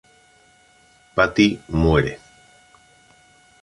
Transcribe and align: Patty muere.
Patty 1.13 1.61
muere. 1.69 2.17